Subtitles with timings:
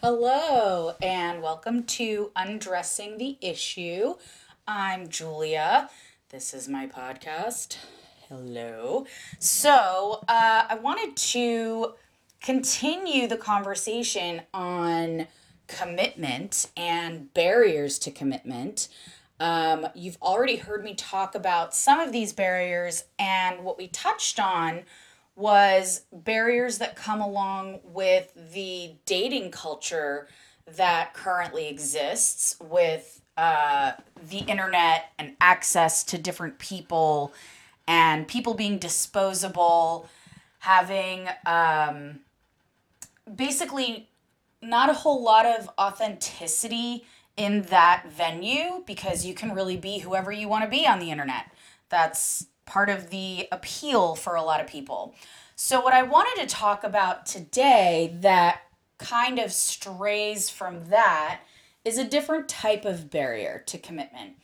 [0.00, 4.14] Hello, and welcome to Undressing the Issue.
[4.64, 5.90] I'm Julia.
[6.28, 7.78] This is my podcast.
[8.28, 9.06] Hello.
[9.40, 11.94] So, uh, I wanted to
[12.40, 15.26] continue the conversation on
[15.66, 18.86] commitment and barriers to commitment.
[19.40, 24.38] Um, you've already heard me talk about some of these barriers, and what we touched
[24.38, 24.84] on
[25.38, 30.26] was barriers that come along with the dating culture
[30.76, 33.92] that currently exists with uh,
[34.30, 37.32] the internet and access to different people
[37.86, 40.08] and people being disposable,
[40.58, 42.18] having um,
[43.32, 44.08] basically
[44.60, 50.32] not a whole lot of authenticity in that venue because you can really be whoever
[50.32, 51.44] you want to be on the internet.
[51.90, 55.14] That's part of the appeal for a lot of people.
[55.56, 58.60] So, what I wanted to talk about today that
[58.98, 61.40] kind of strays from that
[61.84, 64.34] is a different type of barrier to commitment.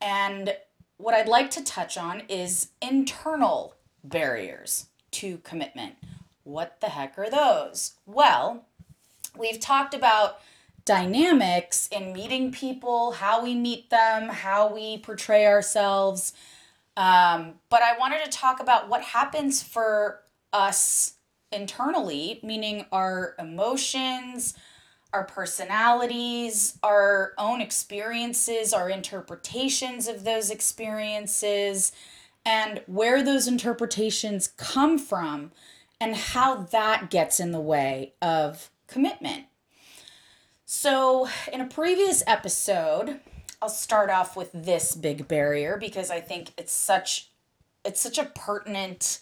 [0.00, 0.56] And
[0.96, 5.94] what I'd like to touch on is internal barriers to commitment.
[6.44, 7.92] What the heck are those?
[8.04, 8.64] Well,
[9.38, 10.40] we've talked about
[10.84, 16.32] dynamics in meeting people, how we meet them, how we portray ourselves,
[16.96, 20.20] um, but I wanted to talk about what happens for
[20.52, 21.14] us
[21.50, 24.54] internally, meaning our emotions,
[25.12, 31.92] our personalities, our own experiences, our interpretations of those experiences,
[32.44, 35.52] and where those interpretations come from,
[36.00, 39.44] and how that gets in the way of commitment.
[40.64, 43.20] So, in a previous episode,
[43.62, 47.28] I'll start off with this big barrier because I think it's such
[47.84, 49.20] it's such a pertinent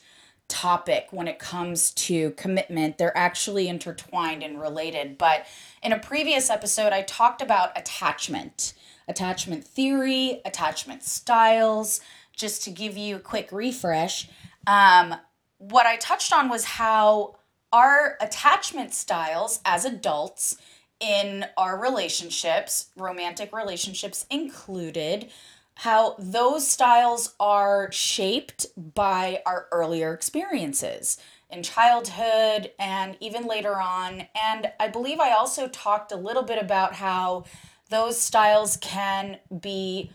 [0.48, 2.96] topic when it comes to commitment.
[2.96, 5.18] They're actually intertwined and related.
[5.18, 5.44] But
[5.82, 8.72] in a previous episode, I talked about attachment,
[9.08, 12.00] attachment theory, attachment styles.
[12.34, 14.30] Just to give you a quick refresh,
[14.66, 15.16] um,
[15.58, 17.36] what I touched on was how
[17.74, 20.56] our attachment styles as adults
[21.00, 25.30] in our relationships, romantic relationships included,
[25.74, 31.18] how those styles are shaped by our earlier experiences
[31.48, 34.26] in childhood and even later on.
[34.34, 37.44] And I believe I also talked a little bit about how
[37.88, 40.12] those styles can be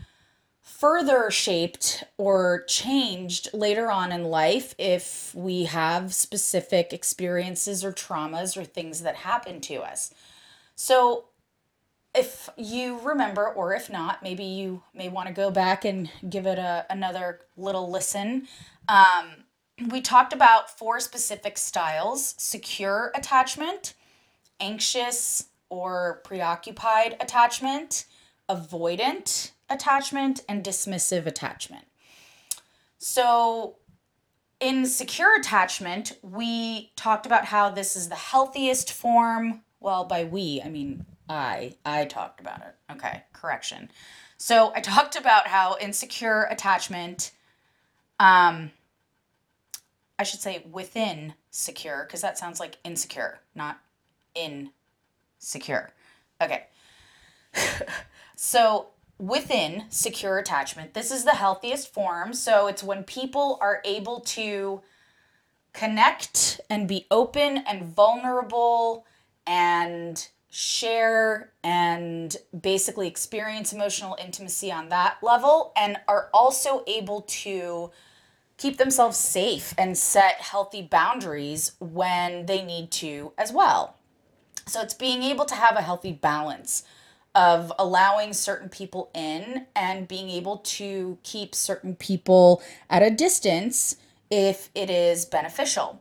[0.61, 8.57] further shaped or changed later on in life if we have specific experiences or traumas
[8.57, 10.13] or things that happen to us.
[10.75, 11.25] So,
[12.13, 16.45] if you remember, or if not, maybe you may want to go back and give
[16.45, 18.47] it a, another little listen.
[18.87, 19.45] Um,
[19.89, 23.93] we talked about four specific styles secure attachment,
[24.59, 28.05] anxious or preoccupied attachment,
[28.49, 31.85] avoidant attachment, and dismissive attachment.
[32.97, 33.75] So,
[34.61, 40.61] in secure attachment, we talked about how this is the healthiest form well, by we,
[40.63, 41.75] I mean I.
[41.85, 42.75] I talked about it.
[42.93, 43.89] Okay, correction.
[44.37, 47.31] So I talked about how insecure attachment,
[48.19, 48.71] um,
[50.19, 53.79] I should say within secure, because that sounds like insecure, not
[54.35, 55.91] insecure.
[56.41, 56.65] Okay.
[58.35, 58.87] so
[59.17, 62.33] within secure attachment, this is the healthiest form.
[62.33, 64.81] So it's when people are able to
[65.73, 69.05] connect and be open and vulnerable
[69.47, 77.91] and share and basically experience emotional intimacy on that level and are also able to
[78.57, 83.97] keep themselves safe and set healthy boundaries when they need to as well.
[84.65, 86.83] So it's being able to have a healthy balance
[87.35, 93.97] of allowing certain people in and being able to keep certain people at a distance
[94.31, 95.99] if it is beneficial.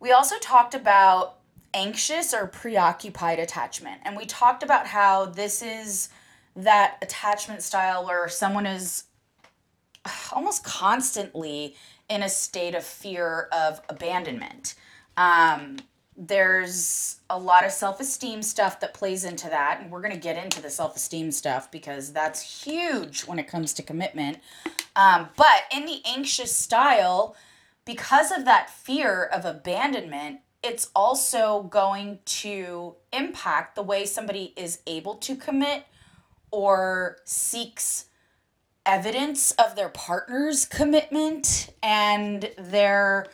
[0.00, 1.37] We also talked about
[1.74, 4.00] anxious or preoccupied attachment.
[4.04, 6.08] And we talked about how this is
[6.56, 9.04] that attachment style where someone is
[10.32, 11.76] almost constantly
[12.08, 14.74] in a state of fear of abandonment.
[15.16, 15.78] Um,
[16.16, 19.80] there's a lot of self esteem stuff that plays into that.
[19.80, 23.46] And we're going to get into the self esteem stuff because that's huge when it
[23.46, 24.38] comes to commitment.
[24.96, 27.36] Um, but in the anxious style,
[27.84, 34.80] because of that fear of abandonment, it's also going to impact the way somebody is
[34.86, 35.84] able to commit
[36.50, 38.06] or seeks
[38.84, 43.26] evidence of their partner's commitment and their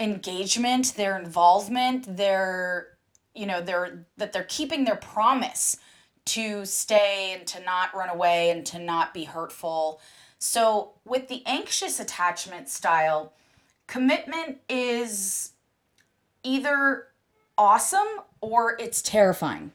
[0.00, 2.88] engagement, their involvement, their
[3.34, 5.76] you know they're that they're keeping their promise
[6.24, 10.00] to stay and to not run away and to not be hurtful.
[10.38, 13.32] So with the anxious attachment style,
[13.86, 15.51] commitment is
[16.42, 17.08] either
[17.56, 18.08] awesome
[18.40, 19.72] or it's terrifying.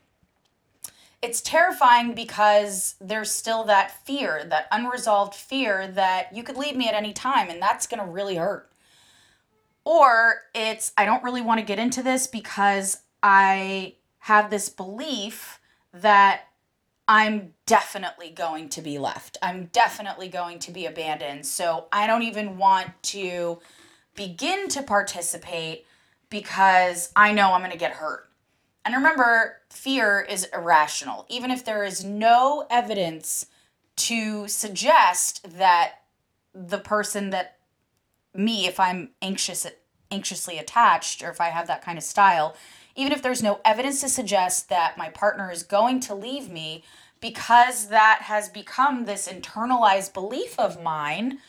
[1.22, 6.88] It's terrifying because there's still that fear, that unresolved fear that you could leave me
[6.88, 8.69] at any time and that's going to really hurt.
[9.84, 15.60] Or it's, I don't really want to get into this because I have this belief
[15.94, 16.42] that
[17.08, 19.38] I'm definitely going to be left.
[19.42, 21.46] I'm definitely going to be abandoned.
[21.46, 23.60] So I don't even want to
[24.16, 25.86] begin to participate
[26.30, 28.30] because I know I'm going to get hurt.
[28.86, 31.26] And remember, fear is irrational.
[31.30, 33.48] Even if there is no evidence
[33.98, 35.96] to suggest that
[36.54, 37.58] the person that
[38.34, 39.68] me, if I'm anxious,
[40.12, 42.56] anxiously attached, or if I have that kind of style,
[42.96, 46.84] even if there's no evidence to suggest that my partner is going to leave me,
[47.20, 51.40] because that has become this internalized belief of mine,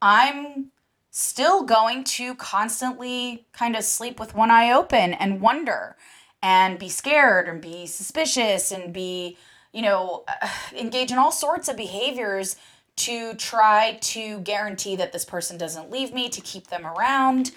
[0.00, 0.70] I'm
[1.18, 5.96] still going to constantly kind of sleep with one eye open and wonder
[6.42, 9.38] and be scared and be suspicious and be,
[9.72, 10.26] you know,
[10.78, 12.56] engage in all sorts of behaviors
[12.96, 17.50] to try to guarantee that this person doesn't leave me, to keep them around.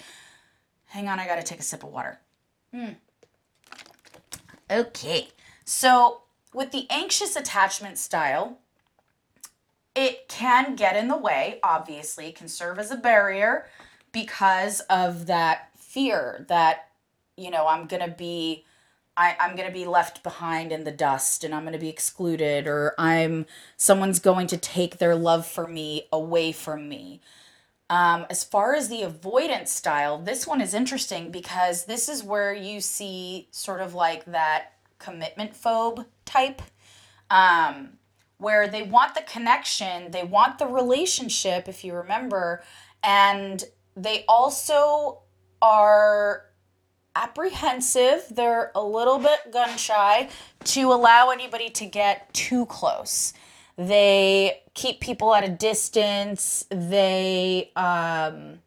[0.86, 2.18] Hang on, I gotta take a sip of water.
[2.74, 2.92] Hmm.
[4.70, 5.28] Okay,
[5.66, 6.22] so
[6.54, 8.56] with the anxious attachment style,
[10.00, 13.66] it can get in the way, obviously, can serve as a barrier
[14.12, 16.88] because of that fear that,
[17.36, 18.64] you know, I'm going to be.
[19.16, 21.90] I, I'm going to be left behind in the dust and I'm going to be
[21.90, 23.44] excluded, or I'm
[23.76, 27.20] someone's going to take their love for me away from me.
[27.90, 32.54] Um, as far as the avoidance style, this one is interesting because this is where
[32.54, 36.62] you see sort of like that commitment phobe type.
[37.28, 37.98] Um,
[38.40, 42.62] where they want the connection, they want the relationship, if you remember,
[43.02, 43.64] and
[43.96, 45.20] they also
[45.60, 46.46] are
[47.14, 48.24] apprehensive.
[48.30, 50.30] They're a little bit gun shy
[50.64, 53.34] to allow anybody to get too close.
[53.76, 56.66] They keep people at a distance.
[56.70, 58.60] They um,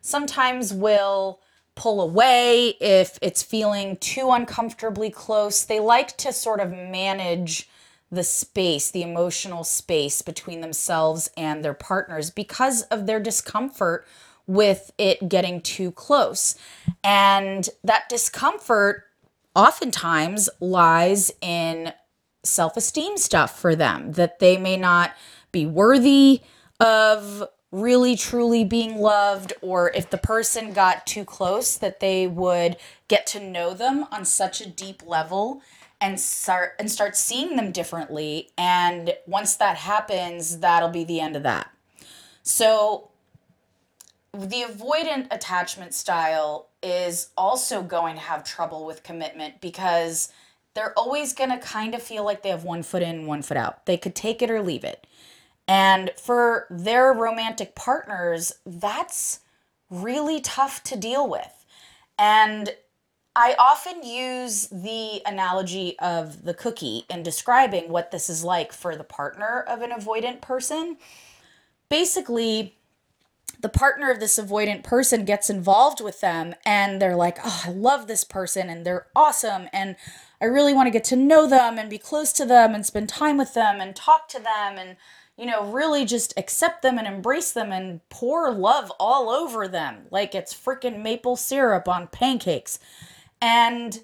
[0.00, 1.40] sometimes will
[1.74, 5.64] pull away if it's feeling too uncomfortably close.
[5.64, 7.68] They like to sort of manage
[8.16, 14.04] the space, the emotional space between themselves and their partners because of their discomfort
[14.46, 16.56] with it getting too close.
[17.04, 19.04] And that discomfort
[19.54, 21.92] oftentimes lies in
[22.42, 25.14] self esteem stuff for them, that they may not
[25.52, 26.40] be worthy
[26.80, 32.76] of really truly being loved, or if the person got too close, that they would
[33.08, 35.60] get to know them on such a deep level
[36.00, 38.50] and start and start seeing them differently.
[38.56, 41.70] And once that happens that'll be the end of that.
[42.42, 43.10] So
[44.32, 50.30] the avoidant attachment style is also going to have trouble with commitment because
[50.74, 53.56] they're always going to kind of feel like they have one foot in one foot
[53.56, 53.86] out.
[53.86, 55.06] They could take it or leave it.
[55.66, 59.40] And for their romantic partners that's
[59.90, 61.64] really tough to deal with.
[62.18, 62.74] And
[63.38, 68.96] I often use the analogy of the cookie in describing what this is like for
[68.96, 70.96] the partner of an avoidant person.
[71.90, 72.76] Basically,
[73.60, 77.72] the partner of this avoidant person gets involved with them and they're like, oh, I
[77.72, 79.96] love this person and they're awesome and
[80.40, 83.10] I really want to get to know them and be close to them and spend
[83.10, 84.96] time with them and talk to them and,
[85.36, 90.06] you know, really just accept them and embrace them and pour love all over them
[90.10, 92.78] like it's freaking maple syrup on pancakes.
[93.40, 94.00] And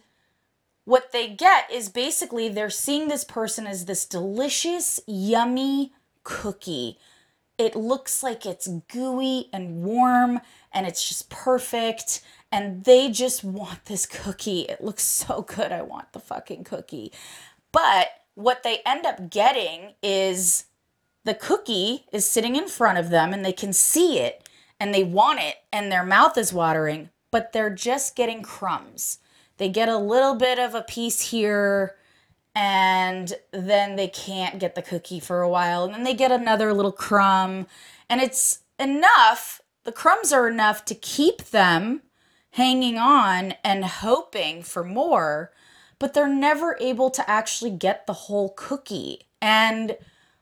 [0.85, 5.93] what they get is basically they're seeing this person as this delicious, yummy
[6.25, 6.99] cookie.
[7.59, 10.41] It looks like it's gooey and warm
[10.73, 12.23] and it's just perfect.
[12.51, 14.62] And they just want this cookie.
[14.62, 15.73] It looks so good.
[15.73, 17.12] I want the fucking cookie.
[17.71, 20.65] But what they end up getting is
[21.25, 24.49] the cookie is sitting in front of them and they can see it
[24.81, 29.19] and they want it and their mouth is watering, but they're just getting crumbs.
[29.59, 31.97] They get a little bit of a piece here
[32.54, 36.75] and then they can't get the cookie for a while and then they get another
[36.75, 37.66] little crumb
[38.11, 42.02] and it's enough the crumbs are enough to keep them
[42.50, 45.50] hanging on and hoping for more
[46.02, 49.21] but they're never able to actually get the whole cookie.
[49.40, 49.97] And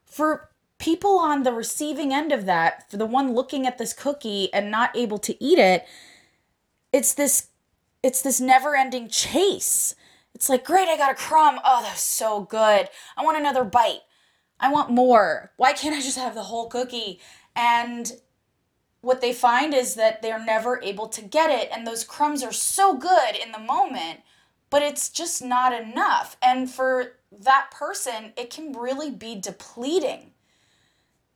[0.06, 0.48] for
[0.78, 4.70] people on the receiving end of that for the one looking at this cookie and
[4.70, 5.84] not able to eat it
[6.90, 7.48] it's this
[8.02, 9.94] it's this never ending chase
[10.34, 11.60] it's like, great, I got a crumb.
[11.64, 12.88] Oh, that was so good.
[13.16, 14.00] I want another bite.
[14.58, 15.52] I want more.
[15.56, 17.20] Why can't I just have the whole cookie?
[17.56, 18.12] And
[19.00, 21.68] what they find is that they're never able to get it.
[21.72, 24.20] And those crumbs are so good in the moment,
[24.70, 26.36] but it's just not enough.
[26.42, 30.32] And for that person, it can really be depleting.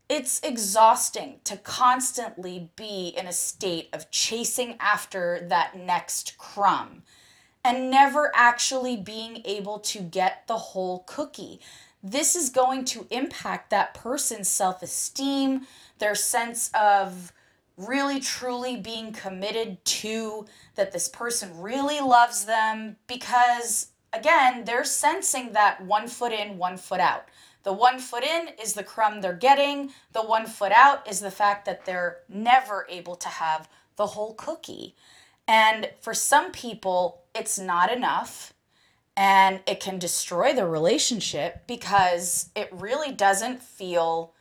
[0.08, 7.02] It's exhausting to constantly be in a state of chasing after that next crumb
[7.64, 11.58] and never actually being able to get the whole cookie.
[12.02, 15.66] This is going to impact that person's self esteem,
[15.99, 17.32] their sense of
[17.78, 20.44] really truly being committed to
[20.75, 26.76] that this person really loves them because again they're sensing that one foot in one
[26.76, 27.25] foot out
[27.64, 31.30] the one foot in is the crumb they're getting the one foot out is the
[31.30, 34.94] fact that they're never able to have the whole cookie
[35.49, 38.52] and for some people it's not enough
[39.16, 44.33] and it can destroy the relationship because it really doesn't feel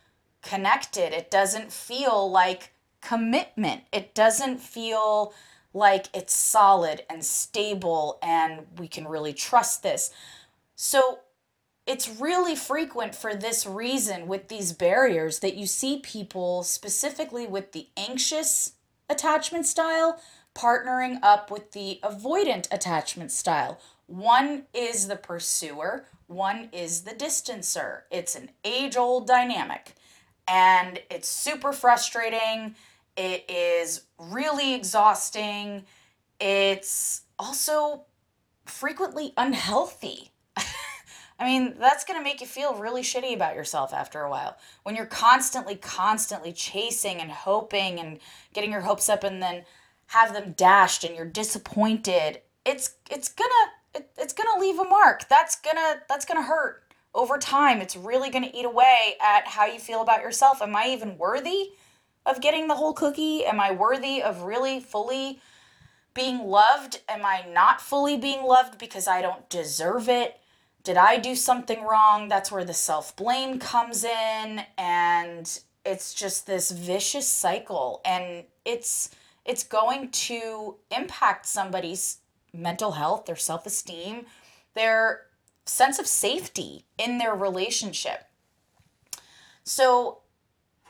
[0.42, 3.84] connected it doesn't feel like commitment.
[3.92, 5.34] It doesn't feel
[5.74, 10.12] like it's solid and stable and we can really trust this.
[10.75, 11.20] So
[11.85, 17.71] it's really frequent for this reason with these barriers that you see people specifically with
[17.71, 18.73] the anxious
[19.09, 20.21] attachment style
[20.55, 23.79] partnering up with the avoidant attachment style.
[24.07, 28.01] One is the pursuer, one is the distancer.
[28.11, 29.95] It's an age old dynamic
[30.47, 32.75] and it's super frustrating
[33.15, 35.85] it is really exhausting.
[36.39, 38.05] It's also
[38.65, 40.31] frequently unhealthy.
[41.43, 44.57] I mean, that's going to make you feel really shitty about yourself after a while.
[44.83, 48.19] When you're constantly, constantly chasing and hoping and
[48.53, 49.63] getting your hopes up and then
[50.07, 54.79] have them dashed and you're disappointed, it's it's going to it, it's going to leave
[54.79, 55.27] a mark.
[55.27, 56.83] That's going to that's going to hurt
[57.13, 57.81] over time.
[57.81, 60.62] It's really going to eat away at how you feel about yourself.
[60.62, 61.71] Am I even worthy?
[62.25, 63.45] of getting the whole cookie?
[63.45, 65.39] Am I worthy of really fully
[66.13, 67.01] being loved?
[67.09, 70.39] Am I not fully being loved because I don't deserve it?
[70.83, 72.27] Did I do something wrong?
[72.27, 79.11] That's where the self blame comes in and it's just this vicious cycle and it's
[79.45, 82.17] it's going to impact somebody's
[82.53, 84.25] mental health, their self-esteem,
[84.73, 85.25] their
[85.65, 88.25] sense of safety in their relationship.
[89.63, 90.19] So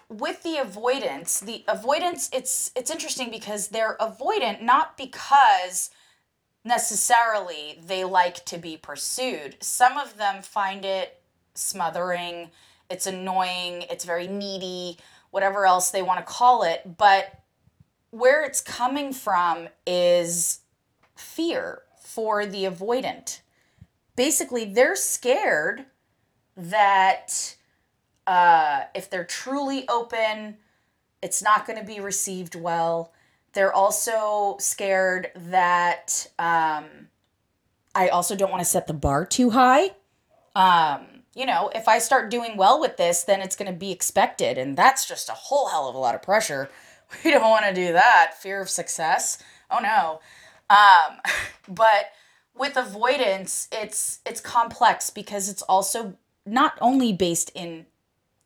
[0.10, 5.92] with the avoidance, the avoidance it's it's interesting because they're avoidant not because
[6.64, 9.58] necessarily they like to be pursued.
[9.62, 11.22] Some of them find it
[11.54, 12.50] smothering,
[12.90, 14.98] it's annoying, it's very needy,
[15.32, 17.42] whatever else they want to call it, but
[18.12, 20.60] where it's coming from is
[21.16, 23.40] fear for the avoidant.
[24.16, 25.86] Basically, they're scared
[26.56, 27.56] that
[28.28, 30.58] uh, if they're truly open,
[31.22, 33.13] it's not going to be received well.
[33.54, 36.86] They're also scared that um,
[37.96, 39.92] I also don't want to set the bar too high.
[40.56, 41.06] Um,
[41.36, 44.58] you know, if I start doing well with this, then it's going to be expected.
[44.58, 46.70] And that's just a whole hell of a lot of pressure.
[47.24, 48.42] We don't want to do that.
[48.42, 49.38] Fear of success.
[49.70, 50.20] Oh no.
[50.68, 51.20] Um,
[51.70, 52.12] but
[52.56, 57.86] with avoidance, it's it's complex because it's also not only based in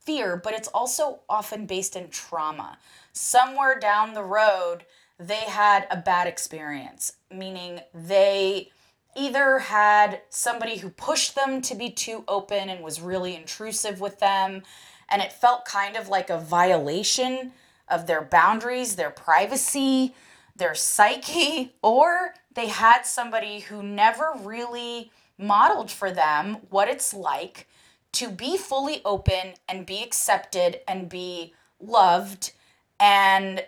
[0.01, 2.77] fear, but it's also often based in trauma.
[3.13, 4.85] Somewhere down the road,
[5.19, 8.69] they had a bad experience, meaning they
[9.15, 14.19] either had somebody who pushed them to be too open and was really intrusive with
[14.19, 14.61] them,
[15.09, 17.51] and it felt kind of like a violation
[17.87, 20.13] of their boundaries, their privacy,
[20.55, 27.67] their psyche, or they had somebody who never really modeled for them what it's like
[28.11, 32.53] to be fully open and be accepted and be loved
[32.99, 33.63] and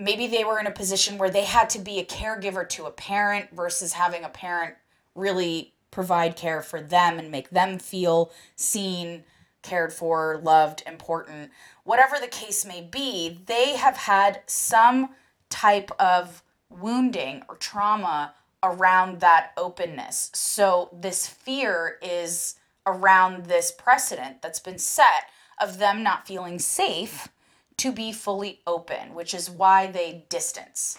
[0.00, 2.90] maybe they were in a position where they had to be a caregiver to a
[2.90, 4.74] parent versus having a parent
[5.14, 9.24] really provide care for them and make them feel seen,
[9.62, 11.50] cared for, loved, important.
[11.84, 15.10] Whatever the case may be, they have had some
[15.50, 20.30] type of wounding or trauma around that openness.
[20.32, 22.54] So this fear is
[22.86, 25.28] around this precedent that's been set
[25.60, 27.28] of them not feeling safe
[27.80, 30.98] to be fully open, which is why they distance.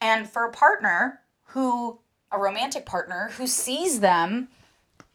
[0.00, 1.98] And for a partner who,
[2.30, 4.46] a romantic partner who sees them,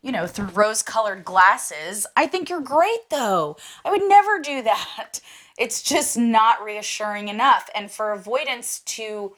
[0.02, 3.56] you know, through rose colored glasses, I think you're great though.
[3.86, 5.22] I would never do that.
[5.58, 7.70] It's just not reassuring enough.
[7.74, 9.36] And for avoidance to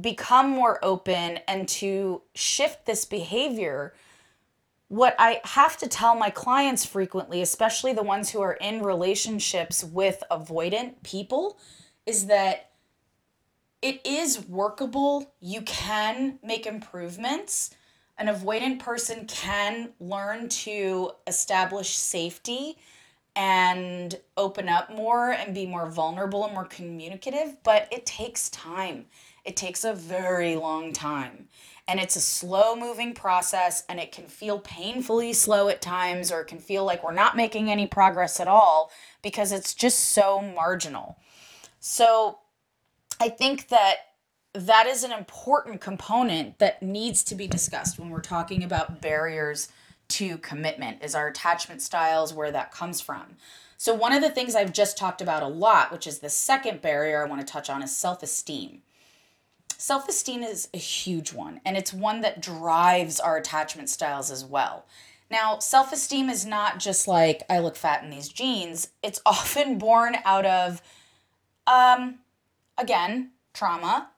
[0.00, 3.92] become more open and to shift this behavior,
[4.90, 9.84] what I have to tell my clients frequently, especially the ones who are in relationships
[9.84, 11.58] with avoidant people,
[12.06, 12.72] is that
[13.80, 15.32] it is workable.
[15.38, 17.70] You can make improvements.
[18.18, 22.76] An avoidant person can learn to establish safety
[23.36, 29.06] and open up more and be more vulnerable and more communicative, but it takes time.
[29.44, 31.46] It takes a very long time.
[31.90, 36.42] And it's a slow moving process, and it can feel painfully slow at times, or
[36.42, 38.92] it can feel like we're not making any progress at all
[39.22, 41.18] because it's just so marginal.
[41.80, 42.38] So,
[43.18, 43.96] I think that
[44.52, 49.68] that is an important component that needs to be discussed when we're talking about barriers
[50.10, 53.36] to commitment is our attachment styles where that comes from
[53.76, 56.82] so one of the things i've just talked about a lot which is the second
[56.82, 58.82] barrier i want to touch on is self-esteem
[59.80, 64.84] self-esteem is a huge one and it's one that drives our attachment styles as well.
[65.30, 68.88] Now self-esteem is not just like i look fat in these jeans.
[69.02, 70.82] It's often born out of
[71.66, 72.18] um
[72.78, 74.10] again trauma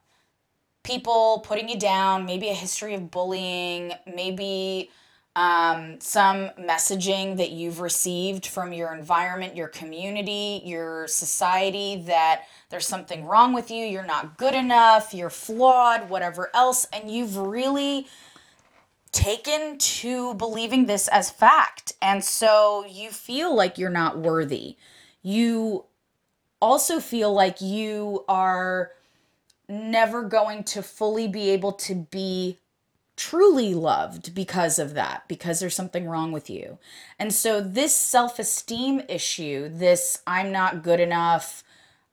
[0.83, 4.91] people putting you down, maybe a history of bullying, maybe
[5.35, 12.87] um, some messaging that you've received from your environment, your community, your society that there's
[12.87, 18.07] something wrong with you, you're not good enough, you're flawed, whatever else, and you've really
[19.11, 21.93] taken to believing this as fact.
[22.01, 24.75] And so you feel like you're not worthy.
[25.21, 25.85] You
[26.61, 28.91] also feel like you are
[29.67, 32.59] never going to fully be able to be
[33.15, 36.77] truly loved because of that, because there's something wrong with you.
[37.19, 41.63] And so, this self esteem issue, this I'm not good enough,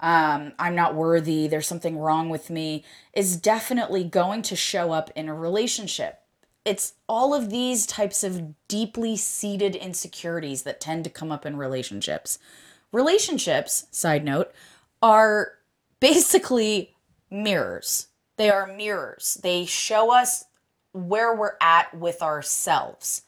[0.00, 5.10] um, I'm not worthy, there's something wrong with me, is definitely going to show up
[5.14, 6.20] in a relationship.
[6.64, 11.56] It's all of these types of deeply seated insecurities that tend to come up in
[11.56, 12.38] relationships.
[12.92, 14.52] Relationships, side note,
[15.02, 15.52] are
[16.00, 16.94] basically
[17.30, 18.08] mirrors.
[18.36, 19.38] They are mirrors.
[19.42, 20.44] They show us
[20.92, 23.22] where we're at with ourselves.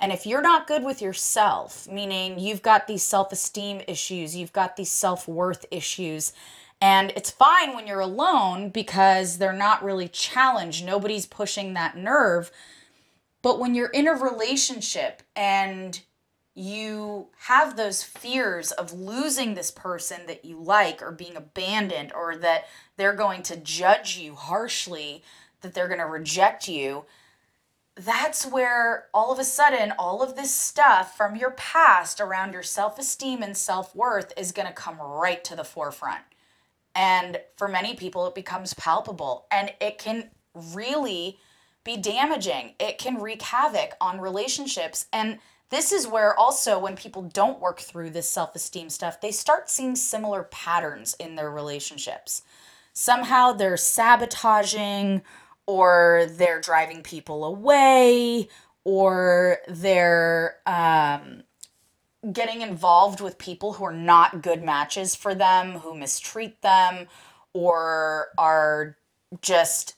[0.00, 4.52] And if you're not good with yourself, meaning you've got these self esteem issues, you've
[4.52, 6.32] got these self worth issues,
[6.80, 12.52] and it's fine when you're alone because they're not really challenged, nobody's pushing that nerve.
[13.42, 16.00] But when you're in a relationship and
[16.54, 22.36] you have those fears of losing this person that you like or being abandoned or
[22.36, 22.64] that
[22.96, 25.22] they're going to judge you harshly,
[25.60, 27.04] that they're going to reject you,
[27.96, 32.62] that's where all of a sudden all of this stuff from your past around your
[32.62, 36.22] self esteem and self worth is going to come right to the forefront.
[36.94, 40.30] And for many people, it becomes palpable and it can
[40.74, 41.38] really
[41.84, 42.74] be damaging.
[42.78, 45.06] It can wreak havoc on relationships.
[45.12, 45.38] And
[45.70, 49.94] this is where also when people don't work through this self-esteem stuff they start seeing
[49.96, 52.42] similar patterns in their relationships
[52.92, 55.22] somehow they're sabotaging
[55.68, 58.48] or they're driving people away
[58.84, 61.42] or they're um,
[62.32, 67.06] getting involved with people who are not good matches for them who mistreat them
[67.52, 68.96] or are
[69.42, 69.96] just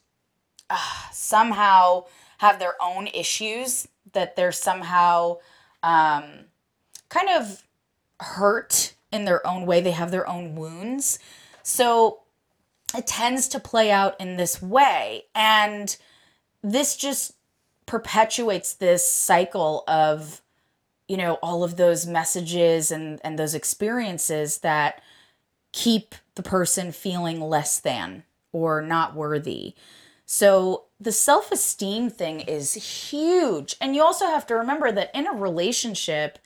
[0.70, 0.76] uh,
[1.12, 2.04] somehow
[2.38, 5.36] have their own issues that they're somehow
[5.84, 6.24] um,
[7.08, 7.62] kind of
[8.18, 9.80] hurt in their own way.
[9.80, 11.20] They have their own wounds.
[11.62, 12.19] So
[12.96, 15.24] it tends to play out in this way.
[15.34, 15.96] And
[16.62, 17.34] this just
[17.86, 20.40] perpetuates this cycle of,
[21.08, 25.02] you know, all of those messages and, and those experiences that
[25.72, 29.74] keep the person feeling less than or not worthy.
[30.26, 32.74] So the self esteem thing is
[33.10, 33.76] huge.
[33.80, 36.38] And you also have to remember that in a relationship,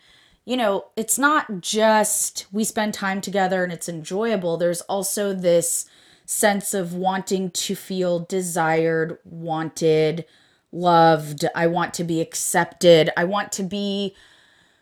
[0.45, 4.57] you know, it's not just we spend time together and it's enjoyable.
[4.57, 5.87] There's also this
[6.25, 10.25] sense of wanting to feel desired, wanted,
[10.73, 11.45] loved.
[11.55, 13.11] I want to be accepted.
[13.17, 14.15] I want to be,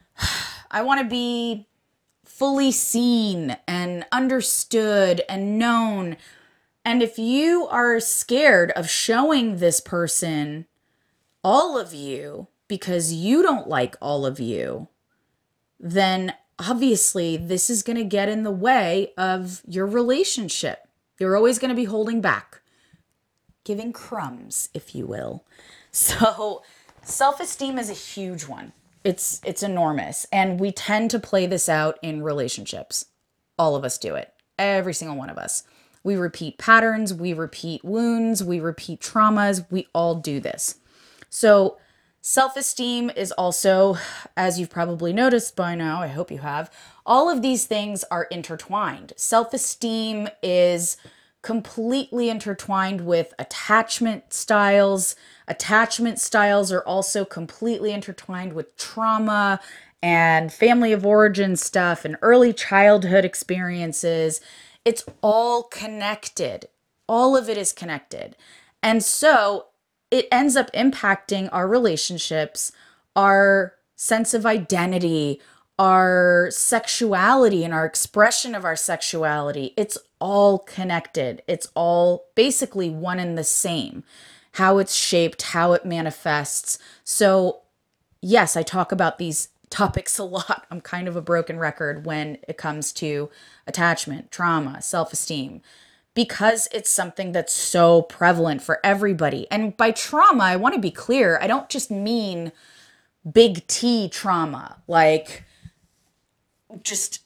[0.70, 1.68] I want to be
[2.24, 6.16] fully seen and understood and known.
[6.84, 10.66] And if you are scared of showing this person
[11.44, 14.88] all of you because you don't like all of you,
[15.78, 20.88] then obviously this is going to get in the way of your relationship.
[21.22, 22.62] You're always going to be holding back,
[23.62, 25.44] giving crumbs, if you will.
[25.92, 26.62] So,
[27.02, 28.72] self-esteem is a huge one.
[29.04, 33.06] It's it's enormous and we tend to play this out in relationships.
[33.58, 34.32] All of us do it.
[34.58, 35.64] Every single one of us
[36.02, 39.66] We repeat patterns, we repeat wounds, we repeat traumas.
[39.70, 40.76] We all do this.
[41.28, 41.76] So,
[42.22, 43.98] self esteem is also,
[44.36, 46.70] as you've probably noticed by now, I hope you have,
[47.04, 49.12] all of these things are intertwined.
[49.16, 50.96] Self esteem is
[51.42, 55.16] completely intertwined with attachment styles.
[55.48, 59.60] Attachment styles are also completely intertwined with trauma
[60.00, 64.40] and family of origin stuff and early childhood experiences.
[64.84, 66.66] It's all connected.
[67.08, 68.36] All of it is connected.
[68.82, 69.66] And so
[70.12, 72.70] it ends up impacting our relationships,
[73.16, 75.40] our sense of identity,
[75.78, 79.72] our sexuality and our expression of our sexuality.
[79.74, 81.42] It's all connected.
[81.48, 84.04] It's all basically one and the same.
[84.52, 86.78] How it's shaped, how it manifests.
[87.04, 87.62] So,
[88.20, 90.66] yes, I talk about these topics a lot.
[90.70, 93.30] I'm kind of a broken record when it comes to
[93.66, 95.62] attachment, trauma, self esteem,
[96.14, 99.46] because it's something that's so prevalent for everybody.
[99.50, 102.52] And by trauma, I want to be clear, I don't just mean
[103.30, 105.44] big T trauma, like
[106.82, 107.20] just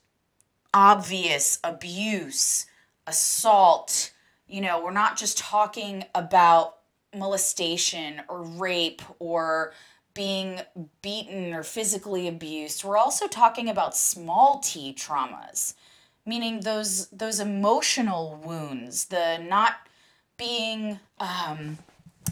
[0.72, 2.66] obvious abuse,
[3.06, 4.12] assault.
[4.46, 6.76] You know, we're not just talking about
[7.14, 9.72] molestation or rape or
[10.14, 10.60] being
[11.02, 12.84] beaten or physically abused.
[12.84, 15.74] We're also talking about small t traumas,
[16.26, 19.76] meaning those those emotional wounds, the not
[20.36, 21.78] being um,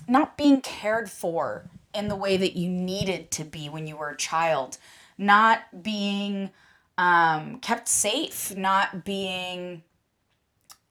[0.09, 4.11] not being cared for in the way that you needed to be when you were
[4.11, 4.79] a child,
[5.17, 6.51] not being
[6.99, 9.83] um, kept safe, not being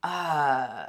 [0.01, 0.85] uh,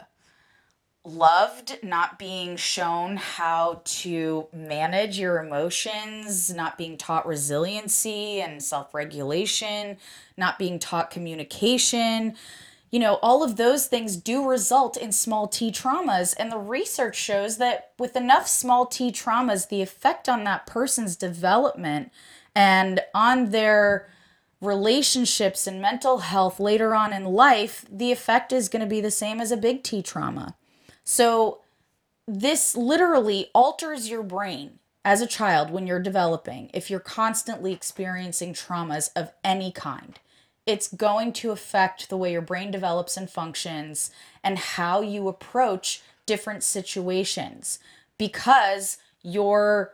[1.05, 8.95] loved, not being shown how to manage your emotions, not being taught resiliency and self
[8.95, 9.99] regulation,
[10.37, 12.35] not being taught communication.
[12.91, 16.35] You know, all of those things do result in small t traumas.
[16.39, 21.17] And the research shows that with enough small t traumas, the effect on that person's
[21.17, 22.13] development
[22.55, 24.09] and on their
[24.61, 29.11] relationships and mental health later on in life, the effect is going to be the
[29.11, 30.55] same as a big T trauma.
[31.05, 31.61] So,
[32.27, 38.55] this literally alters your brain as a child when you're developing if you're constantly experiencing
[38.55, 40.19] traumas of any kind.
[40.67, 44.11] It's going to affect the way your brain develops and functions
[44.43, 47.79] and how you approach different situations
[48.17, 49.93] because your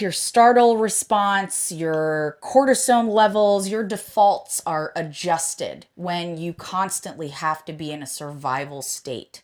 [0.00, 7.72] your startle response, your cortisone levels, your defaults are adjusted when you constantly have to
[7.72, 9.42] be in a survival state.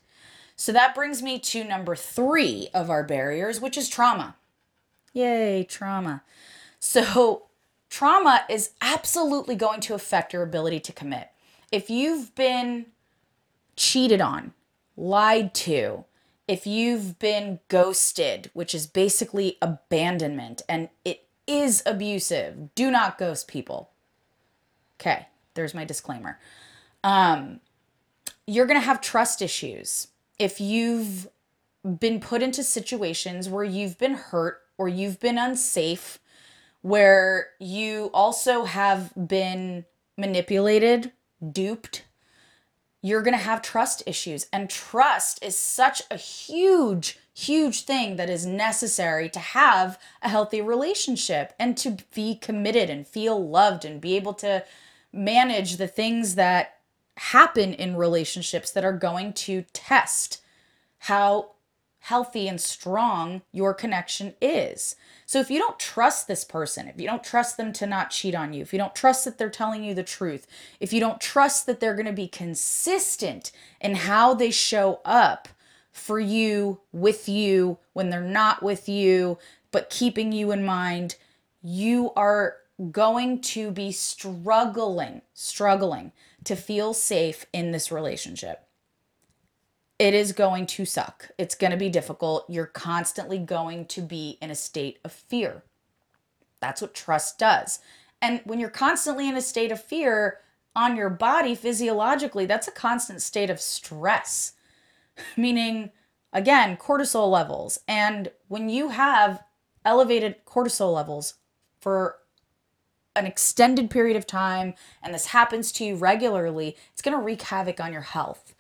[0.57, 4.37] So that brings me to number three of our barriers, which is trauma.
[5.13, 6.23] Yay, trauma.
[6.79, 7.45] So,
[7.89, 11.31] trauma is absolutely going to affect your ability to commit.
[11.73, 12.87] If you've been
[13.77, 14.53] cheated on,
[14.97, 16.05] lied to,
[16.47, 23.49] if you've been ghosted, which is basically abandonment and it is abusive, do not ghost
[23.49, 23.91] people.
[25.01, 26.39] Okay, there's my disclaimer.
[27.03, 27.61] Um,
[28.47, 31.29] you're going to have trust issues if you've
[31.99, 36.19] been put into situations where you've been hurt or you've been unsafe,
[36.83, 39.85] where you also have been
[40.17, 41.13] manipulated,
[41.53, 42.05] duped,
[43.03, 44.47] you're going to have trust issues.
[44.53, 50.61] And trust is such a huge, huge thing that is necessary to have a healthy
[50.61, 54.65] relationship and to be committed and feel loved and be able to
[55.13, 56.74] manage the things that
[57.17, 60.43] happen in relationships that are going to test
[60.99, 61.51] how
[62.05, 64.95] healthy and strong your connection is.
[65.25, 68.35] So if you don't trust this person, if you don't trust them to not cheat
[68.35, 70.47] on you, if you don't trust that they're telling you the truth,
[70.81, 75.49] if you don't trust that they're going to be consistent in how they show up
[75.93, 79.39] for you, with you, when they're not with you,
[79.71, 81.17] but keeping you in mind,
[81.63, 82.57] you are
[82.91, 86.13] going to be struggling, struggling
[86.45, 88.65] to feel safe in this relationship
[89.99, 91.31] it is going to suck.
[91.39, 92.47] It's going to be difficult.
[92.49, 95.63] You're constantly going to be in a state of fear.
[96.61, 97.79] That's what trust does.
[98.21, 100.41] And when you're constantly in a state of fear
[100.75, 104.55] on your body physiologically, that's a constant state of stress,
[105.37, 105.91] meaning,
[106.33, 107.79] again, cortisol levels.
[107.87, 109.45] And when you have
[109.85, 111.35] elevated cortisol levels
[111.81, 112.17] for
[113.17, 117.43] an extended period of time and this happens to you regularly, it's going to wreak
[117.43, 118.55] havoc on your health.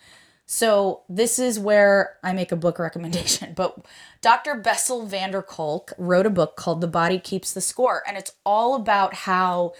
[0.46, 3.54] So this is where I make a book recommendation.
[3.54, 3.86] But
[4.20, 4.54] Dr.
[4.56, 8.02] Bessel van der Kolk wrote a book called The Body Keeps the Score.
[8.06, 9.72] And it's all about how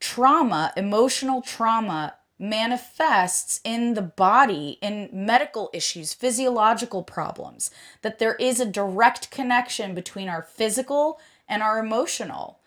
[0.00, 7.70] trauma, emotional trauma, manifests in the body in medical issues, physiological problems,
[8.02, 12.58] that there is a direct connection between our physical and our emotional.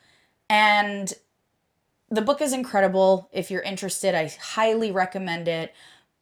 [0.49, 1.13] And
[2.15, 3.29] the book is incredible.
[3.31, 5.73] If you're interested, I highly recommend it.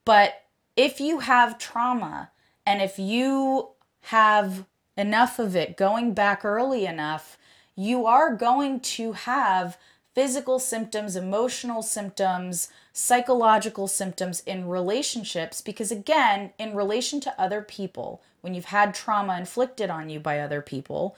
[0.06, 0.44] But
[0.76, 2.32] if you have trauma
[2.66, 3.70] and if you
[4.02, 4.66] have
[4.98, 7.38] enough of it going back early enough,
[7.76, 9.78] you are going to have
[10.14, 15.62] physical symptoms, emotional symptoms, psychological symptoms in relationships.
[15.62, 20.40] Because again, in relation to other people, when you've had trauma inflicted on you by
[20.40, 21.16] other people,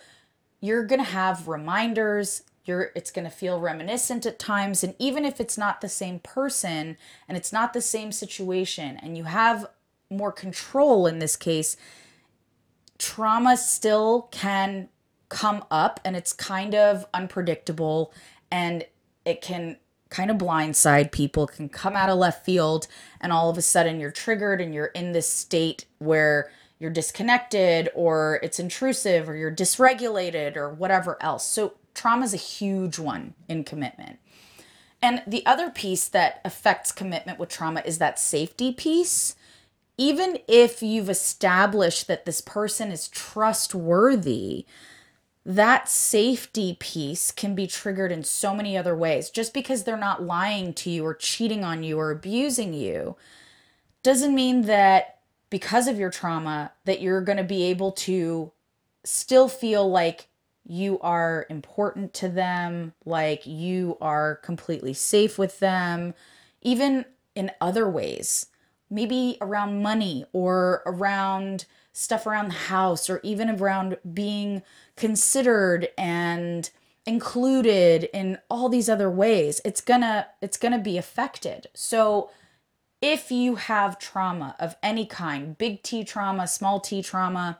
[0.61, 2.43] you're going to have reminders.
[2.65, 4.83] You're, it's going to feel reminiscent at times.
[4.83, 6.97] And even if it's not the same person
[7.27, 9.67] and it's not the same situation, and you have
[10.09, 11.77] more control in this case,
[12.97, 14.89] trauma still can
[15.29, 18.13] come up and it's kind of unpredictable
[18.51, 18.85] and
[19.25, 19.77] it can
[20.09, 22.87] kind of blindside people can come out of left field
[23.19, 27.89] and all of a sudden you're triggered and you're in this state where you're disconnected
[27.95, 33.33] or it's intrusive or you're dysregulated or whatever else so trauma is a huge one
[33.47, 34.19] in commitment
[35.01, 39.35] and the other piece that affects commitment with trauma is that safety piece
[39.97, 44.65] even if you've established that this person is trustworthy
[45.45, 49.29] that safety piece can be triggered in so many other ways.
[49.29, 53.15] Just because they're not lying to you or cheating on you or abusing you
[54.01, 55.19] doesn't mean that
[55.51, 58.51] because of your trauma that you're going to be able to
[59.03, 60.27] still feel like
[60.65, 66.13] you are important to them, like you are completely safe with them,
[66.61, 68.47] even in other ways.
[68.89, 74.61] Maybe around money or around stuff around the house or even around being
[74.97, 76.69] considered and
[77.05, 82.29] included in all these other ways it's gonna it's gonna be affected so
[83.01, 87.59] if you have trauma of any kind big t trauma small t trauma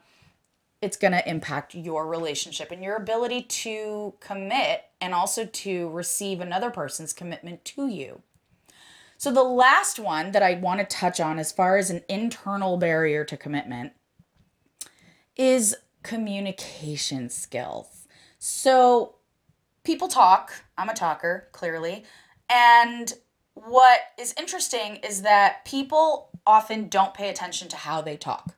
[0.86, 6.40] it's going to impact your relationship and your ability to commit and also to receive
[6.40, 8.22] another person's commitment to you
[9.18, 12.78] so the last one that i want to touch on as far as an internal
[12.78, 13.92] barrier to commitment
[15.36, 18.08] is communication skills.
[18.38, 19.16] So
[19.84, 22.04] people talk, I'm a talker, clearly.
[22.50, 23.12] And
[23.56, 28.56] what is interesting is that people often don't pay attention to how they talk.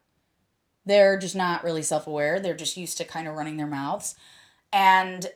[0.87, 2.39] They're just not really self aware.
[2.39, 4.15] They're just used to kind of running their mouths.
[4.71, 5.27] And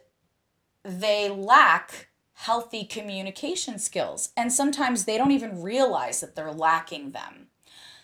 [0.83, 4.29] they lack healthy communication skills.
[4.35, 7.47] And sometimes they don't even realize that they're lacking them.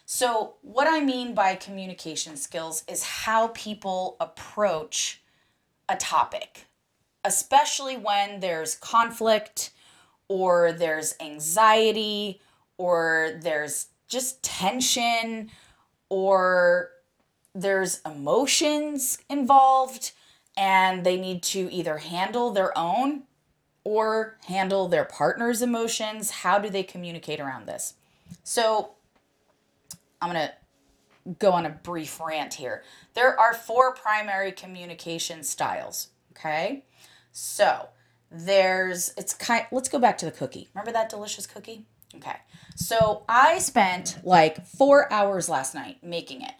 [0.06, 5.22] So, what I mean by communication skills is how people approach
[5.90, 6.68] a topic,
[7.24, 9.72] especially when there's conflict
[10.28, 12.42] or there's anxiety
[12.78, 15.50] or there's just tension
[16.10, 16.92] or
[17.62, 20.12] there's emotions involved
[20.56, 23.24] and they need to either handle their own
[23.84, 26.30] or handle their partner's emotions.
[26.30, 27.96] How do they communicate around this?
[28.44, 28.92] So,
[30.22, 32.84] I'm going to go on a brief rant here.
[33.14, 36.84] There are four primary communication styles, okay?
[37.32, 37.90] So,
[38.30, 40.68] there's it's kind let's go back to the cookie.
[40.76, 41.86] Remember that delicious cookie?
[42.16, 42.38] Okay.
[42.76, 46.54] So, I spent like 4 hours last night making it.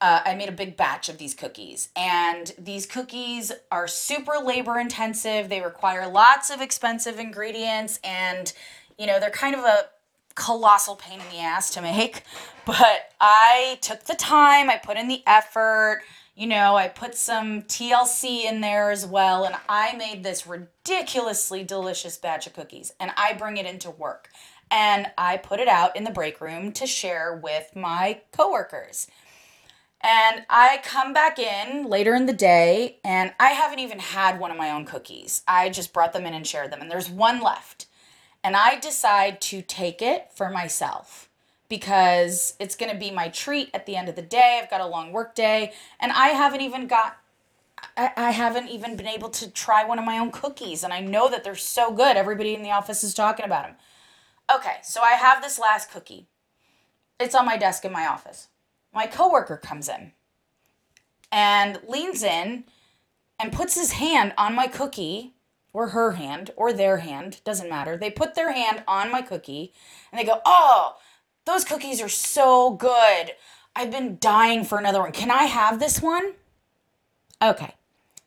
[0.00, 4.78] Uh, I made a big batch of these cookies, and these cookies are super labor
[4.78, 5.48] intensive.
[5.48, 8.52] They require lots of expensive ingredients, and
[8.98, 9.88] you know, they're kind of a
[10.34, 12.22] colossal pain in the ass to make,
[12.64, 16.02] but I took the time, I put in the effort,
[16.40, 21.64] you know, I put some TLC in there as well, and I made this ridiculously
[21.64, 24.30] delicious batch of cookies, and I bring it into work.
[24.70, 29.08] And I put it out in the break room to share with my coworkers.
[30.02, 34.50] And I come back in later in the day, and I haven't even had one
[34.50, 35.42] of my own cookies.
[35.46, 37.86] I just brought them in and shared them, and there's one left
[38.42, 41.28] and I decide to take it for myself
[41.68, 44.58] because it's going to be my treat at the end of the day.
[44.60, 47.16] I've got a long work day and I haven't even got
[47.96, 51.00] I, I haven't even been able to try one of my own cookies and I
[51.00, 52.16] know that they're so good.
[52.16, 53.76] Everybody in the office is talking about them.
[54.54, 56.26] Okay, so I have this last cookie.
[57.18, 58.48] It's on my desk in my office.
[58.92, 60.12] My coworker comes in
[61.32, 62.64] and leans in
[63.38, 65.34] and puts his hand on my cookie
[65.72, 67.96] or her hand or their hand, doesn't matter.
[67.96, 69.72] They put their hand on my cookie
[70.10, 70.96] and they go, Oh,
[71.44, 73.32] those cookies are so good.
[73.74, 75.12] I've been dying for another one.
[75.12, 76.34] Can I have this one?
[77.40, 77.74] Okay,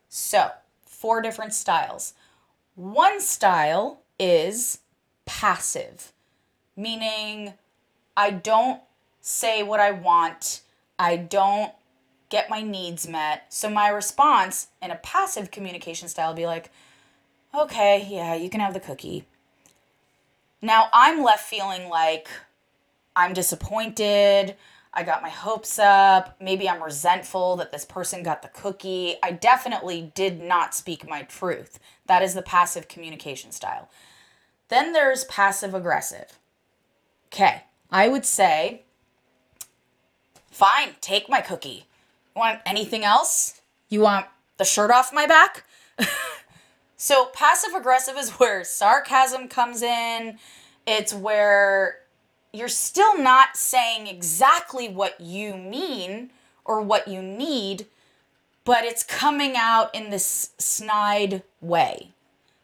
[0.09, 0.51] so
[0.85, 2.13] four different styles.
[2.75, 4.79] One style is
[5.25, 6.11] passive.
[6.75, 7.53] meaning
[8.15, 8.81] I don't
[9.23, 10.61] say what I want,
[10.99, 11.71] I don't
[12.29, 13.45] get my needs met.
[13.49, 16.69] So my response in a passive communication style would be like,
[17.55, 19.25] okay, yeah, you can have the cookie.
[20.61, 22.27] Now I'm left feeling like
[23.15, 24.55] I'm disappointed.
[24.93, 26.35] I got my hopes up.
[26.41, 29.15] Maybe I'm resentful that this person got the cookie.
[29.23, 31.79] I definitely did not speak my truth.
[32.07, 33.89] That is the passive communication style.
[34.67, 36.39] Then there's passive aggressive.
[37.27, 38.82] Okay, I would say,
[40.53, 41.85] fine, take my cookie.
[42.35, 43.61] You want anything else?
[43.89, 45.65] You want the shirt off my back?
[46.97, 50.39] so, passive aggressive is where sarcasm comes in.
[50.85, 51.99] It's where
[52.53, 56.29] you're still not saying exactly what you mean
[56.65, 57.87] or what you need,
[58.63, 62.09] but it's coming out in this snide way.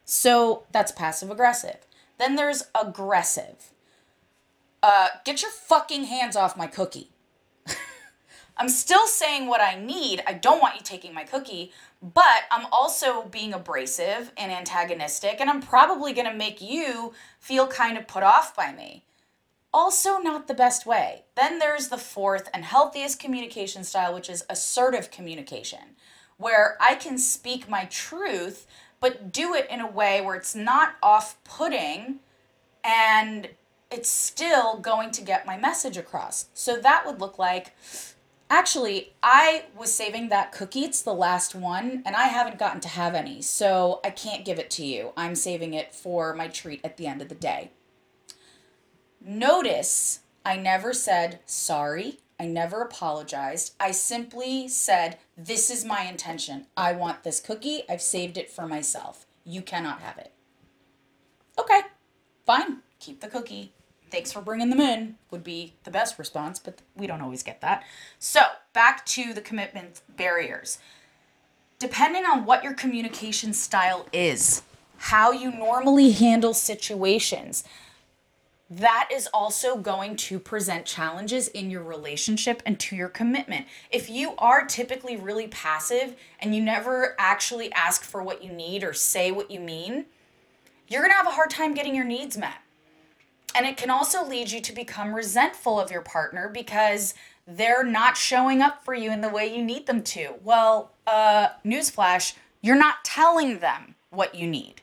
[0.05, 1.77] So that's passive aggressive.
[2.17, 3.71] Then there's aggressive.
[4.81, 7.09] Uh, get your fucking hands off my cookie.
[8.59, 10.21] I'm still saying what I need.
[10.27, 15.49] I don't want you taking my cookie, but I'm also being abrasive and antagonistic, and
[15.49, 19.05] I'm probably gonna make you feel kind of put off by me
[19.73, 21.23] also not the best way.
[21.35, 25.95] Then there's the fourth and healthiest communication style, which is assertive communication,
[26.37, 28.65] where I can speak my truth,
[28.99, 32.19] but do it in a way where it's not off putting
[32.83, 33.49] and
[33.91, 36.47] it's still going to get my message across.
[36.53, 37.75] So that would look like
[38.49, 40.83] actually, I was saving that cookie.
[40.83, 44.59] It's the last one, and I haven't gotten to have any, so I can't give
[44.59, 45.13] it to you.
[45.15, 47.71] I'm saving it for my treat at the end of the day.
[49.21, 52.19] Notice I never said sorry.
[52.39, 53.75] I never apologized.
[53.79, 56.67] I simply said, This is my intention.
[56.77, 57.83] I want this cookie.
[57.89, 59.25] I've saved it for myself.
[59.43, 60.31] You cannot have it.
[61.59, 61.81] Okay,
[62.45, 62.77] fine.
[62.99, 63.73] Keep the cookie.
[64.11, 67.61] Thanks for bringing them in, would be the best response, but we don't always get
[67.61, 67.83] that.
[68.17, 68.41] So,
[68.73, 70.79] back to the commitment barriers.
[71.77, 74.63] Depending on what your communication style is,
[74.97, 77.63] how you normally handle situations,
[78.69, 83.65] that is also going to present challenges in your relationship and to your commitment.
[83.89, 88.83] If you are typically really passive and you never actually ask for what you need
[88.83, 90.05] or say what you mean,
[90.87, 92.57] you're to have a hard time getting your needs met.
[93.55, 97.13] And it can also lead you to become resentful of your partner because
[97.47, 100.35] they're not showing up for you in the way you need them to.
[100.43, 104.81] Well, uh, newsflash, you're not telling them what you need.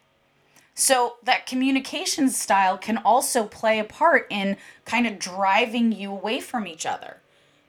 [0.74, 6.40] So that communication style can also play a part in kind of driving you away
[6.40, 7.18] from each other.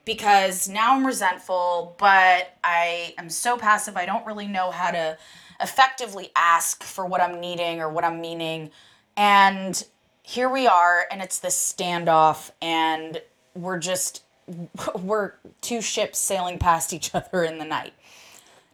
[0.04, 5.18] Because now I'm resentful, but I am so passive, I don't really know how to
[5.62, 8.72] effectively ask for what I'm needing or what I'm meaning.
[9.16, 9.82] And
[10.28, 13.22] here we are, and it's this standoff, and
[13.56, 14.24] we're just,
[15.00, 17.94] we're two ships sailing past each other in the night.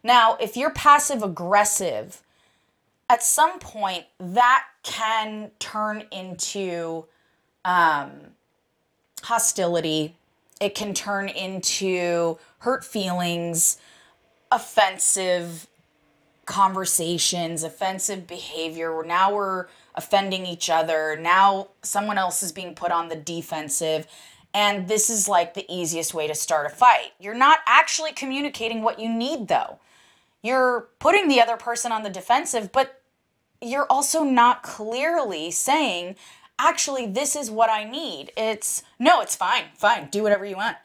[0.02, 2.20] Now, if you're passive aggressive,
[3.08, 7.04] at some point that can turn into
[7.64, 8.10] um,
[9.22, 10.16] hostility.
[10.60, 13.78] It can turn into hurt feelings,
[14.50, 15.68] offensive
[16.46, 19.02] conversations, offensive behavior.
[19.06, 21.16] Now we're offending each other.
[21.20, 24.06] Now someone else is being put on the defensive.
[24.52, 27.12] And this is like the easiest way to start a fight.
[27.18, 29.78] You're not actually communicating what you need, though
[30.44, 33.00] you're putting the other person on the defensive, but
[33.62, 36.16] you're also not clearly saying,
[36.58, 38.30] actually, this is what I need.
[38.36, 40.76] It's, no, it's fine, fine, do whatever you want.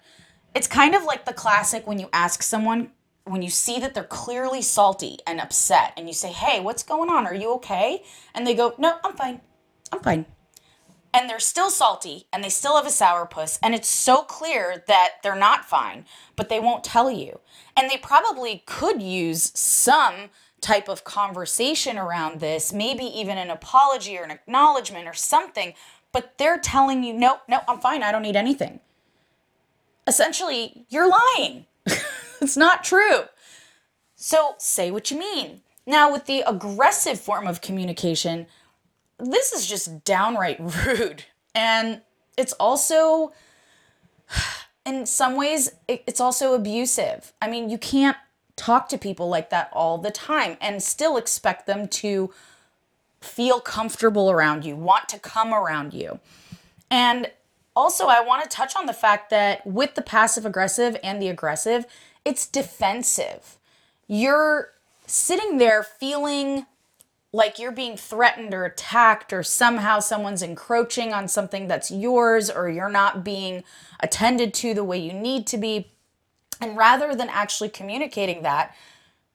[0.55, 2.91] It's kind of like the classic when you ask someone,
[3.29, 7.09] when you see that they're clearly salty and upset, and you say, hey, what's going
[7.09, 7.27] on?
[7.27, 8.03] Are you okay?
[8.33, 9.41] And they go, no, I'm fine,
[9.91, 10.25] I'm fine.
[11.13, 15.15] And they're still salty and they still have a sourpuss, and it's so clear that
[15.23, 17.39] they're not fine, but they won't tell you.
[17.75, 20.29] And they probably could use some
[20.61, 25.73] type of conversation around this, maybe even an apology or an acknowledgement or something,
[26.11, 28.03] but they're telling you, no, no, I'm fine.
[28.03, 28.79] I don't need anything.
[30.05, 31.65] Essentially, you're lying.
[32.41, 33.23] it's not true.
[34.15, 35.61] So say what you mean.
[35.85, 38.47] Now, with the aggressive form of communication,
[39.17, 41.25] this is just downright rude.
[41.55, 42.01] And
[42.37, 43.33] it's also
[44.85, 47.33] in some ways it's also abusive.
[47.41, 48.17] I mean, you can't
[48.55, 52.31] talk to people like that all the time and still expect them to
[53.21, 56.19] feel comfortable around you, want to come around you.
[56.91, 57.31] And
[57.75, 61.29] also, I want to touch on the fact that with the passive aggressive and the
[61.29, 61.85] aggressive,
[62.29, 63.57] it's defensive.
[64.07, 64.73] You're
[65.07, 66.67] sitting there feeling
[67.31, 72.69] like you're being threatened or attacked or somehow someone's encroaching on something that's yours or
[72.69, 73.63] you're not being
[73.99, 75.91] attended to the way you need to be.
[76.61, 78.75] And rather than actually communicating that,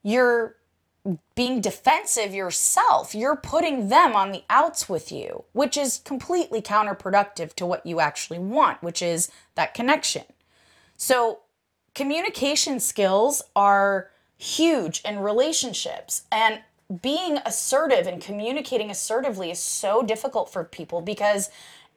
[0.05, 0.55] you're
[1.35, 3.13] being defensive yourself.
[3.13, 7.99] You're putting them on the outs with you, which is completely counterproductive to what you
[7.99, 10.25] actually want, which is that connection.
[10.97, 11.41] So,
[11.95, 16.23] communication skills are huge in relationships.
[16.31, 16.61] And
[17.03, 21.51] being assertive and communicating assertively is so difficult for people because,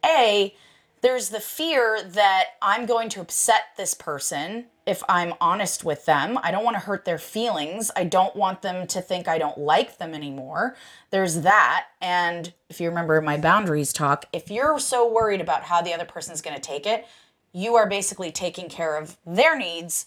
[0.06, 0.56] A,
[1.02, 6.40] there's the fear that I'm going to upset this person if I'm honest with them.
[6.42, 7.92] I don't want to hurt their feelings.
[7.96, 10.76] I don't want them to think I don't like them anymore.
[11.12, 11.88] There's that.
[12.02, 16.06] And if you remember my boundaries talk, if you're so worried about how the other
[16.06, 17.06] person's going to take it,
[17.54, 20.06] you are basically taking care of their needs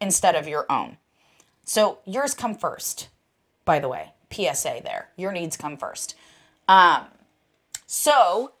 [0.00, 0.98] instead of your own.
[1.64, 3.08] So yours come first,
[3.64, 4.12] by the way.
[4.30, 5.10] PSA there.
[5.16, 6.14] Your needs come first.
[6.68, 7.06] Um,
[7.86, 8.52] so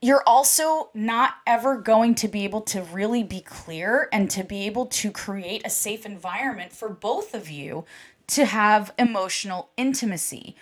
[0.00, 4.66] you're also not ever going to be able to really be clear and to be
[4.66, 7.84] able to create a safe environment for both of you
[8.28, 10.54] to have emotional intimacy,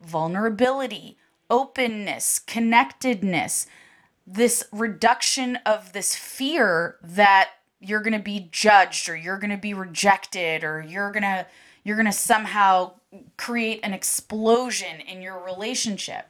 [0.00, 1.16] vulnerability,
[1.48, 3.66] openness, connectedness,
[4.26, 7.50] this reduction of this fear that
[7.80, 11.46] you're going to be judged or you're going to be rejected or you're going to
[11.84, 12.92] you're going to somehow
[13.36, 16.28] create an explosion in your relationship.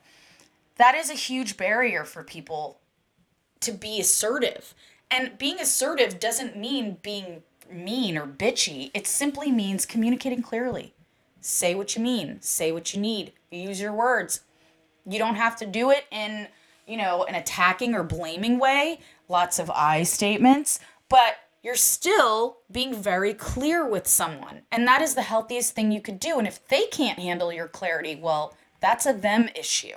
[0.76, 2.80] That is a huge barrier for people
[3.60, 4.74] to be assertive.
[5.10, 8.90] And being assertive doesn't mean being mean or bitchy.
[8.94, 10.94] It simply means communicating clearly.
[11.40, 14.40] Say what you mean, say what you need, use your words.
[15.04, 16.48] You don't have to do it in,
[16.86, 22.94] you know, an attacking or blaming way, lots of I statements, but you're still being
[22.94, 24.62] very clear with someone.
[24.70, 26.38] And that is the healthiest thing you could do.
[26.38, 29.96] And if they can't handle your clarity, well, that's a them issue.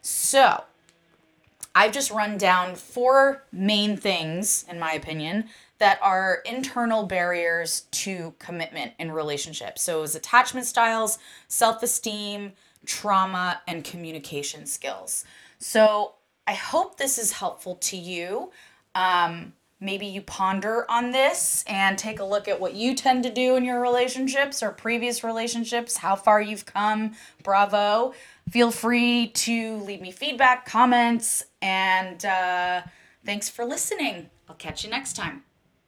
[0.00, 0.64] So,
[1.74, 8.34] I've just run down four main things, in my opinion, that are internal barriers to
[8.38, 9.82] commitment in relationships.
[9.82, 11.18] So, it's attachment styles,
[11.48, 12.52] self esteem,
[12.86, 15.24] trauma, and communication skills.
[15.58, 16.14] So,
[16.46, 18.52] I hope this is helpful to you.
[18.94, 23.30] Um, maybe you ponder on this and take a look at what you tend to
[23.30, 27.12] do in your relationships or previous relationships, how far you've come.
[27.42, 28.14] Bravo.
[28.50, 32.80] Feel free to leave me feedback, comments, and uh,
[33.26, 34.30] thanks for listening.
[34.48, 35.47] I'll catch you next time.